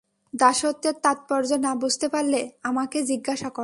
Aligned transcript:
দাসত্বের 0.33 0.95
তাৎপর্য 1.01 1.49
না 1.57 1.71
বুঝতে 1.75 2.07
পারলে 2.09 2.39
আমাকে 2.63 2.97
জিজ্ঞাসা 3.03 3.49
কর। 3.49 3.59